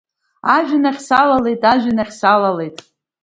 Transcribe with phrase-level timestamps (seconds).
[0.55, 2.77] Ажәҩан ахь салалеит, ажәҩан ахь салалеит…